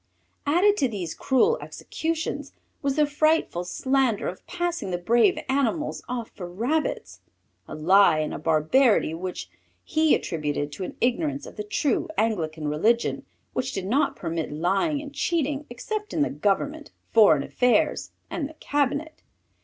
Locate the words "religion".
12.67-13.27